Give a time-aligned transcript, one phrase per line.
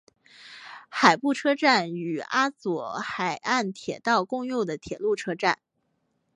[0.89, 5.59] 海部车站与阿佐海岸铁道共用的铁路车站。